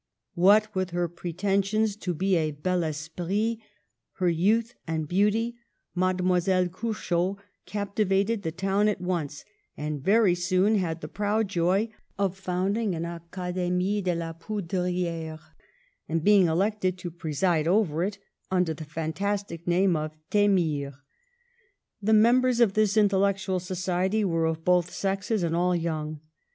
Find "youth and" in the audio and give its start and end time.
4.29-5.07